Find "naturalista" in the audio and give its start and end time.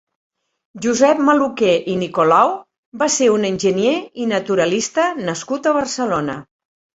4.33-5.07